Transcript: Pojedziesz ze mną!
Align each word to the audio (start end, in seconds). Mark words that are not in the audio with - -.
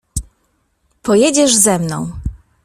Pojedziesz 1.01 1.55
ze 1.57 1.79
mną! 1.79 2.11